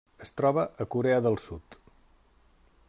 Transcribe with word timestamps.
Es 0.25 0.31
troba 0.39 0.63
a 0.85 0.87
Corea 0.95 1.19
del 1.27 1.37
Sud. 1.45 1.77